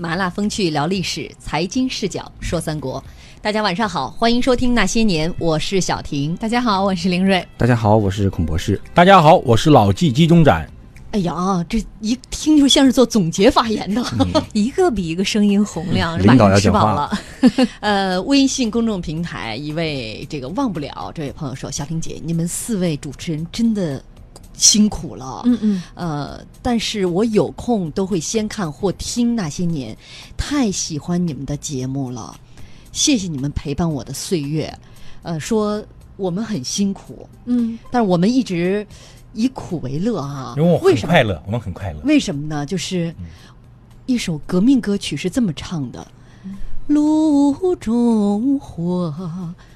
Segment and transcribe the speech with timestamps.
[0.00, 3.04] 麻辣风趣聊历史，财经视角说三国。
[3.42, 6.34] 大家晚上好，欢迎收听《那些年》，我是小婷。
[6.36, 7.46] 大家好，我是林睿。
[7.58, 8.80] 大家好，我是孔博士。
[8.94, 10.66] 大家好，我是老纪季中展。
[11.10, 14.02] 哎呀，这一听就像是做总结发言的，
[14.54, 17.18] 一个比一个声音洪亮，领导要吃饱了。
[17.80, 24.02] 呃，微信公众平台一位这个忘不了这位朋友说：“小婷姐，你们四位主持人真的
[24.60, 25.82] 辛苦了。”嗯嗯。
[25.94, 29.96] 呃，但是我有空都会先看或听那些年，
[30.36, 32.38] 太喜欢你们的节目了，
[32.92, 34.72] 谢谢你们陪伴我的岁月。
[35.22, 35.82] 呃，说
[36.16, 38.86] 我们很辛苦，嗯，但是我们一直。
[39.32, 40.54] 以苦为乐啊！
[40.56, 42.00] 因为什么快乐，我们很快乐。
[42.02, 42.66] 为什么呢？
[42.66, 43.14] 就是
[44.06, 46.04] 一首革命歌曲是这么唱的
[46.88, 49.14] ：“路中火，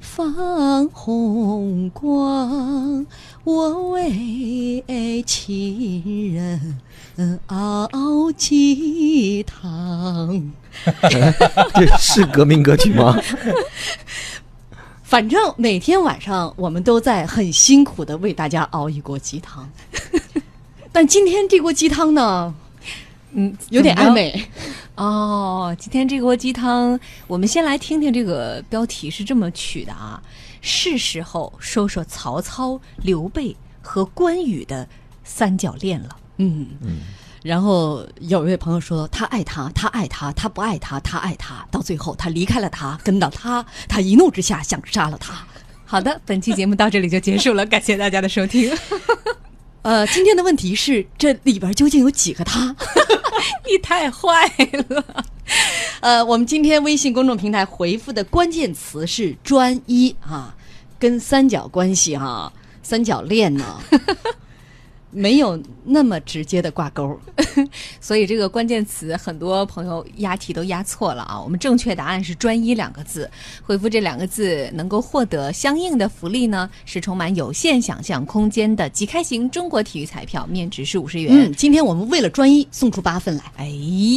[0.00, 3.06] 放红光，
[3.44, 4.82] 我为
[5.26, 10.52] 亲人熬鸡汤。
[11.74, 13.18] ”这是革命歌曲吗？
[15.02, 19.68] 反正每天晚上我们都在很辛苦的为大家熬一锅鸡汤，
[20.92, 22.52] 但今天这锅鸡汤呢，
[23.32, 24.44] 嗯，有点暧昧。
[24.96, 30.22] 哦，今天这锅鸡汤，我们先来听听这个标题是这么取的啊，
[30.62, 34.88] 是时候说说曹操、刘备和关羽的
[35.22, 36.16] 三角恋了。
[36.38, 36.98] 嗯嗯。
[37.42, 45.46] 然后有一位朋友说，他爱他，他爱他，他不爱他，他爱他，到最后他离开了他，跟到他，他一怒之下想杀了他。
[45.84, 48.76] 好的，本期节目到这里就结束了，感谢大家的收听。
[49.82, 52.74] 呃，今天的问题是，这里边究竟有几个他？
[53.66, 54.46] 你太坏
[54.88, 55.24] 了。
[56.00, 60.54] 呃，我们今天微信公众平台回复的关键词是专一啊，
[60.98, 63.80] 跟三角关系哈，三角恋呢。
[65.16, 67.18] 没有那么直接的挂钩，
[68.02, 71.40] 所以这个关键词很多朋友押题都押错了啊！
[71.40, 73.30] 我们正确答案是“专一”两个字，
[73.62, 81.50] 回复这两个字能够获得相应的福利呢，是充满有限想象空间的即开型中国体育彩票，面值是五十元。
[81.50, 83.44] 嗯，今天我们为了专一送出八份来。
[83.56, 83.68] 哎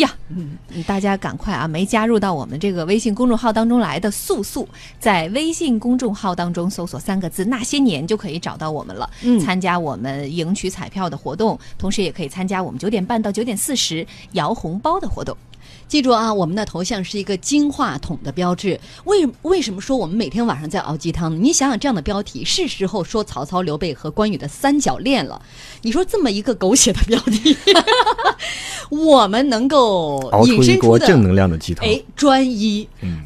[0.00, 0.56] 呀，嗯，
[0.86, 1.68] 大家赶快啊！
[1.68, 4.66] 没加入到我们这个微信公众号当中来的，速速
[4.98, 9.10] 在微信公众号当中搜索三个字“那些年”就可以找到我们了。
[9.22, 10.85] 嗯，参加我们赢取彩。
[10.86, 15.36] 彩票的活动，同时也可以参加我们九点半到九点四十摇红包的活动。
[15.88, 18.78] 记住啊，我们的头像是一个金话筒的标志。
[19.04, 21.38] 为为什么说我们每天晚上在熬鸡汤呢？
[21.40, 25.42] 你想想这样的标题，是时候说曹操、刘备和关羽的三角恋了。
[25.82, 27.56] 你说这么一个狗血的标题，
[28.90, 31.84] 我们能够熬出一锅正能量的鸡汤？
[31.84, 32.88] 哎，专一。
[33.00, 33.24] 嗯。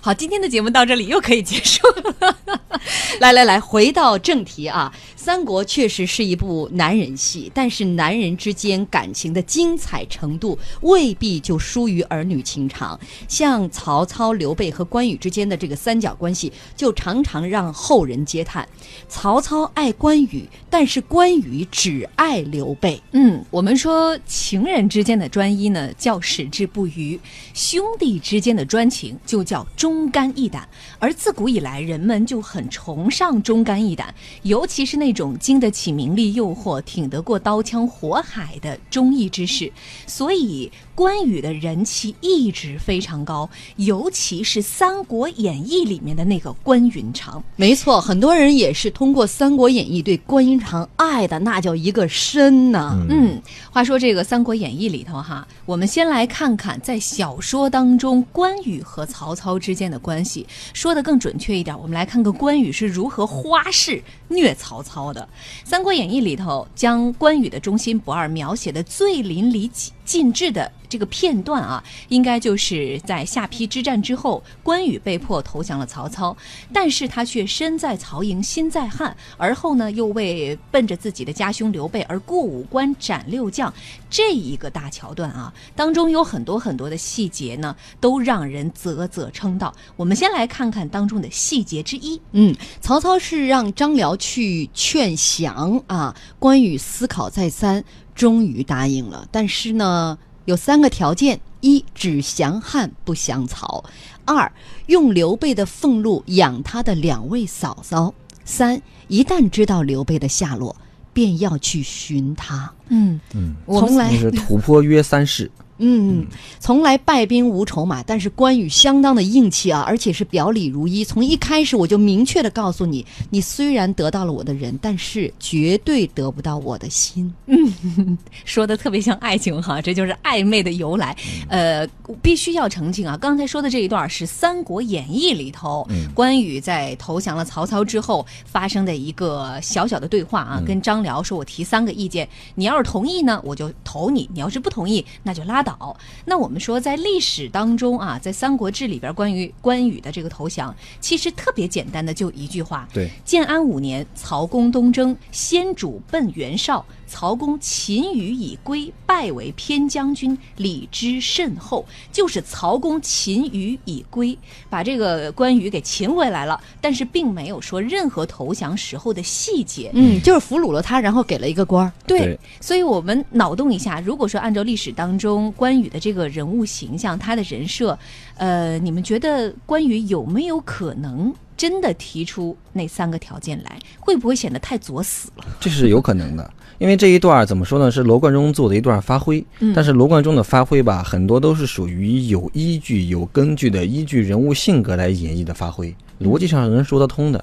[0.00, 2.36] 好，今天的节目到这里又可以结束了。
[3.18, 4.92] 来来来，回到正题啊，
[5.26, 12.96] 《三国》确实是一部男人戏，但是男人之间感情的精彩程度未必就输于儿女情长。
[13.26, 18.68] 像曹操、刘备和关羽之间的这个三角关系，就常常让后人嗟叹：
[19.08, 23.02] 曹操爱关羽，但是关羽只爱刘备。
[23.10, 27.18] 嗯，我们说情人之间的专一呢，叫矢志不渝；
[27.52, 30.08] 兄弟之间的专情，就叫忠。
[30.08, 30.68] 肝义胆，
[31.00, 39.72] 而自古以来，人们就很崇尚忠肝义胆，尤其是那种经得起名利诱惑、挺得过刀枪火海的忠义之士。
[40.06, 47.42] 所以，关羽的人气一直非常高，尤其是《三国演义》里面的那个关云长。
[47.56, 52.94] 没错，很多人也是通过《三国演义》对关云长爱的那叫一个深呐。
[53.08, 53.40] 嗯，
[53.72, 59.86] 话说这个《三国演义》里头哈，我们先来看看在小说当中关羽和曹操之间。
[59.86, 65.28] 的关系说的更准确一点，我们来看看关羽是如何花式虐曹操的。
[65.68, 70.72] 《三国演义》里头将关羽的忠心不二描写的最淋漓尽尽致的。
[70.88, 76.34] 这个片段啊，应该就是在下邳之战之后，关羽被迫投降了曹操，
[76.72, 83.74] 但是他却身在曹营心在汉，而后呢又为奔着自己的家兄刘备而过五关斩六将，
[84.08, 89.74] 这一个大桥段啊，当中有很多很多的细节呢，都让人啧啧称道。
[89.96, 92.18] 我们先来看看当中的细节之一。
[92.30, 97.84] 嗯，曹操是让张辽去劝降啊，关羽思考再三，
[98.16, 100.18] 终于答应了，但是呢。
[100.46, 103.82] 有三个条件：一只降汉不降曹；
[104.24, 104.52] 二
[104.86, 108.14] 用刘备的俸禄养他的两位嫂嫂；
[108.44, 110.76] 三一旦知道刘备的下落，
[111.12, 112.72] 便要去寻他。
[112.90, 115.50] 嗯嗯，从来是土坡约三世。
[115.78, 116.26] 嗯，
[116.58, 121.04] 从来败兵无筹码，但是关羽相当的硬气啊，而且是表里如一。
[121.04, 127.32] 从一开始我就明确的告诉你，你虽然得到了我的人，但是绝对得不到我的心。
[127.46, 131.16] 嗯 说的特别像爱情哈，这就是暧昧的由来。
[131.48, 131.86] 呃，
[132.22, 156.86] 必须要澄清啊，刚才说的这一段是《三国演义》里头，关羽在投降了曹操之后发生的一个小小的对话啊，跟张辽说：“我提三个意见，你要是同意呢，我就投你；你要是不同意，那就拉倒。”那我们说，在历史当中啊，在《三国志》里边，关于关羽的这个投降，其实特别简单的就一句话：对，建安五年，曹公东征，先主奔袁绍。
[157.08, 161.86] 曹公擒羽以归，拜为偏将军，礼之甚厚。
[162.10, 164.36] 就是曹公擒羽以归，
[164.68, 169.92] 把这个关羽给擒回来了，但是并没有说任何投降时候的细节。
[169.94, 171.92] 嗯，就是俘虏了他，然后给了一个官儿。
[172.08, 177.98] 对，对所以我们脑洞一下，如果说按照历史当中关羽的这个人物形象，他的人设，
[178.36, 183.78] 呃，你们觉得关羽有没有可能真的提出那三个条件来？
[183.98, 185.44] 会不会显得太作死了？
[185.58, 186.48] 这是有可能的。
[186.78, 187.90] 因为这一段怎么说呢？
[187.90, 197.42] 是罗贯中做的一段发挥，嗯但是罗贯中的发挥吧，很多都是属于有依据、有根据的，依据人物性格来演绎的发挥，逻辑上是能说得通的。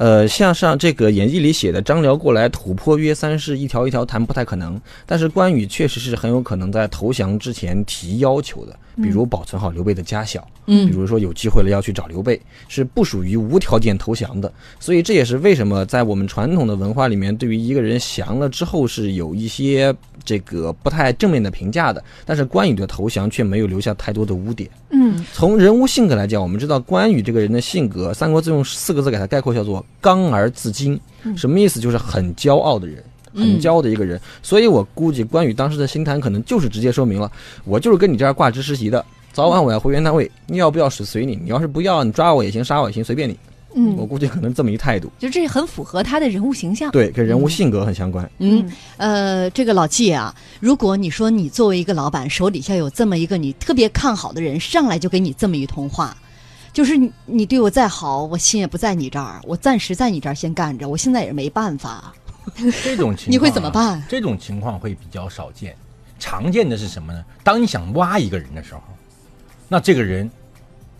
[0.00, 4.80] 呃，像上这个演义里写的张辽过来吐蕃约三世，一条一条谈不太可能。
[5.04, 14.50] 但是关羽确实是很有可能在投降之前提要求的，比如保存好刘备的家小，嗯比如说有机会了要去找刘备，是不属于无条件投降的。
[14.78, 19.94] 所以这也是为什么在我们传统的文化里面，对于一个人降了之后是有一些
[20.24, 22.02] 这个不太正面的评价的。
[22.24, 24.68] 但是关羽的投降却没有留下太多的污点。
[24.90, 30.98] 嗯从人物性格来讲，我们知道关羽这个人的性格，《三国志》用四个字给他概括，叫做“刚而自矜”。
[31.36, 31.80] 什么意思？
[31.80, 33.02] 就是很骄傲的人，
[33.34, 34.20] 很骄傲的一个人。
[34.42, 37.30] 所以我估计关羽当时的心态可能就是直接说明了，
[37.64, 43.36] 我就是跟你这儿挂职实习的，早晚我要回原单位，你要不要是随你，你要是不要，你抓我也行，杀我也行，随便你。
[43.72, 46.90] 我嗯，估计可能这么一态度，就这很符合他的人物形象。
[46.90, 48.28] 对，跟人物性格很相关。
[48.38, 56.16] 嗯，呃，这个老季啊，如果你说你作为一个老板，手底下有这么一个你特别看好的人，上来就给你这么一通话，
[56.72, 62.12] 就是你你对我再好，我心也不在你这儿，我暂时在你这儿先干着，我现在也是没办法。
[62.82, 65.76] 这种情况、啊、你会怎么办这种情况会比较少见，
[66.18, 67.24] 常见的是什么呢？
[67.44, 68.82] 当你想挖一个人的时候，
[69.68, 70.28] 那这个人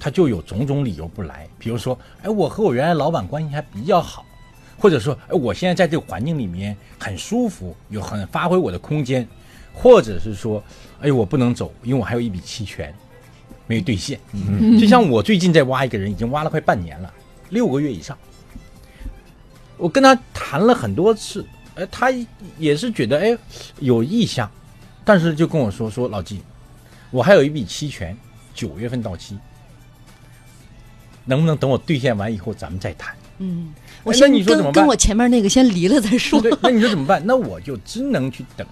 [0.00, 4.24] 他就有种种理由不来，比如说，哎，我和我原来老板关系还比较好，
[4.78, 9.28] 或者说，哎，我现在在这个环境里面很舒服，有很发挥我的空间，
[9.74, 10.60] 或者是说，
[11.00, 12.92] 哎，我不能走，因为我还有一笔期权。
[13.66, 14.18] 没有兑现。
[14.32, 17.14] 嗯，就像我最近在挖一个人，已经挖了快半年了，
[17.50, 18.18] 六个月以上。
[19.76, 22.10] 我跟他谈了很多次，哎，他
[22.58, 23.38] 也是觉得哎
[23.78, 24.50] 有意向，
[25.04, 26.40] 但是就跟我说说老季，
[27.12, 28.16] 我还有一笔期权，
[28.52, 29.38] 九月份到期，
[31.30, 33.14] 能不能等我兑现完以后咱们再谈？
[33.38, 33.72] 嗯，
[34.02, 36.40] 我哎先你说怎么办跟我前面那个先离了再说。
[36.42, 37.22] 对，那你说怎么办？
[37.24, 38.66] 那我就只能去等。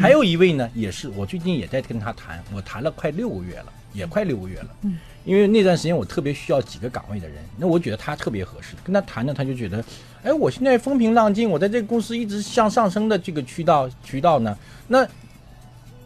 [0.00, 4.68] 还有一位呢，也是我最近也在跟他谈，我谈了快六个月了，也快六个月了。
[4.82, 9.82] 嗯，因为那段时间我特别需要几个岗位的人，那我觉得他特别合适，跟他谈呢，他就觉得，
[10.22, 15.06] 哎，我现在风平浪静，我在这个公司一直向上升的这个渠道渠道呢，那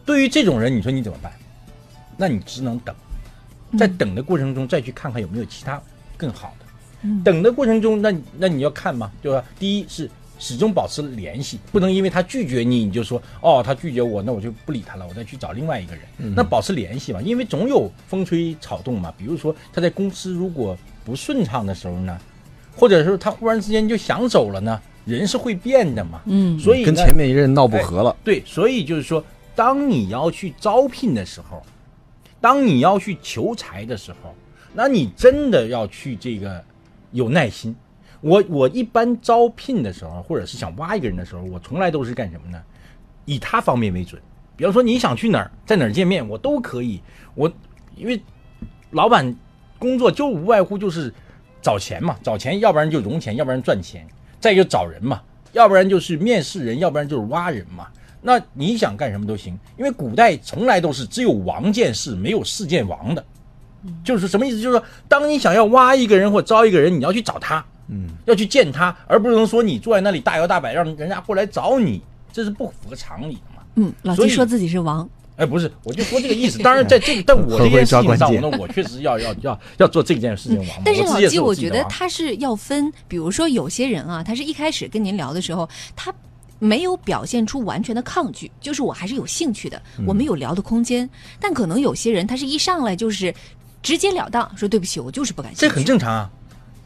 [0.05, 1.31] 对于这种人，你说你怎么办？
[2.17, 2.95] 那你只能等，
[3.77, 5.79] 在等的过程中再去看看有没有其他
[6.17, 6.65] 更好的。
[7.03, 9.43] 嗯等的过程中，那那你要看嘛，对吧？
[9.59, 10.09] 第一是
[10.39, 16.03] 始终保持联系，不能因为他拒绝你，你就说哦，他拒绝我，那我就不理他了，我再去找另外一个人。
[16.35, 19.13] 那保持联系嘛，因为总有风吹草动嘛。
[19.17, 22.19] 比如说他在公司如果不顺畅的时候呢，
[22.75, 26.21] 或者说他忽然之间就想走了呢，人是会变的嘛。
[26.25, 29.23] 嗯所以跟前面一任闹不和了，对，所以就是说，
[29.55, 31.61] 当你要去招聘的时候，
[32.41, 34.33] 当你要去求财的时候，
[34.75, 36.63] 那你真的要去这个
[37.11, 37.75] 有耐心。
[38.21, 42.61] 我我一般招聘的时候，或者是想挖一个人的时候，我从来都是干什么呢？
[43.25, 44.21] 以他方面为准。
[44.57, 47.01] 比方说你想去哪儿，在哪儿见面，我都可以。
[47.35, 47.51] 我
[47.95, 48.19] 因为
[48.91, 49.35] 老板
[49.77, 51.13] 工作就无外乎就是
[51.61, 54.07] 找钱嘛，找钱，要不然就融钱，要不然赚钱，
[54.39, 57.87] 再一个找人嘛，要不然就是面试人，要不然就是挖人嘛。
[58.21, 63.23] 那你想干什么都行，因为古代从来都是只有王见士，没有士见王的。
[64.03, 64.61] 就是什么意思？
[64.61, 72.01] 就是说，当你想要挖一个人或招一个人，你要去找他，嗯，要去见他，而不能说你坐在那里大摇大摆，让人家过来找你，
[72.31, 73.63] 这是不符合常理的嘛。
[73.75, 76.59] 嗯，老季说自己是王，哎，不是，我就说这个意思。
[76.59, 80.73] 当然， 在这个，但我这件事情上，那我确实要要要要做这件事情王嘛。
[80.85, 86.13] 但是老季，我觉得他是要分，比如说有些人啊，他是一开始跟您聊的时候，他
[86.57, 91.07] 没有表现出完全的抗拒，就是我还是有兴趣的，我们有聊的空间。
[91.37, 93.33] 但可能有些人他是一上来就是
[93.85, 95.67] 直截了当说对不起，我就是不感兴趣。
[95.67, 96.29] 这很正常啊。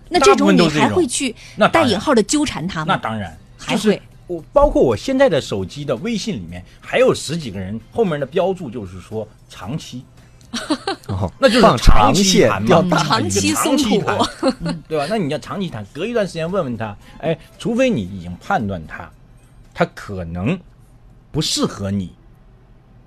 [0.09, 1.35] 那这种你还会去
[1.71, 2.93] 带引号的纠缠他吗？
[2.93, 10.03] 那当然，还会我包括我现在的手机的微信里面还有十几个人，后面的标注就是说长期，
[11.07, 14.27] 哦 那就是长期谈嘛长期松土长期
[14.61, 15.05] 谈对吧？
[15.09, 19.09] 那你要长期谈，隔一段时间问问他，哎，除非你已经判断他，
[19.73, 20.59] 他可能
[21.31, 22.11] 不适合你，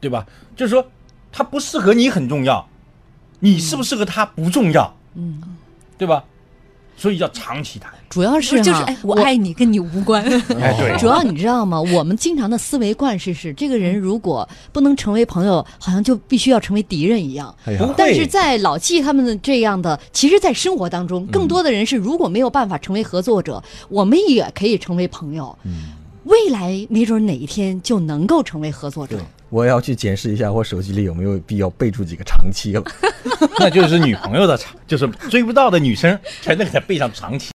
[0.00, 0.24] 对吧？
[0.54, 0.86] 就是说
[1.32, 2.64] 他不适合你很重要，
[3.44, 5.42] 你适不适合他不重要，嗯，
[5.98, 6.22] 对吧？
[6.96, 7.90] 所以要长期谈。
[8.08, 10.22] 主要是就是哎，我爱你，跟你无关。
[10.60, 11.80] 哎，对主要你知道吗？
[11.80, 17.52] 我们经常的思维惯式是，这个人如果不能成为朋友，好像就必须要成为敌人一样。
[17.64, 25.56] 哎呀但是在老纪他们的这样的，其实，在生活当中，更多的人是如果没有办法成为合作者，我们也可以成为朋友。
[26.24, 29.24] 未来没准哪一天就能够成为合作者对。
[29.52, 32.82] 我要去检视一下我手机里有没有必要备注几个长期了。
[33.60, 37.50] 那就是女朋友的长，就是追不到的女生全都给她备上长期。